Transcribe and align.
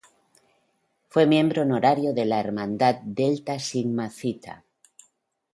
Fue 1.09 1.27
miembro 1.27 1.61
honorario 1.61 2.11
de 2.11 2.25
la 2.25 2.39
hermandad 2.39 2.95
Delta 3.03 3.59
Sigma 3.59 4.09
Theta. 4.09 4.65